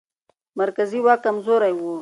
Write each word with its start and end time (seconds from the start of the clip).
مرکزي 0.59 0.99
واک 1.05 1.19
کمزوری 1.25 1.73
و. 1.75 1.81